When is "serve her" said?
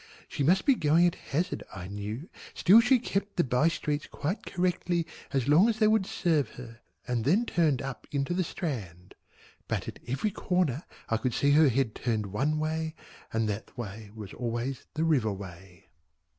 6.07-6.79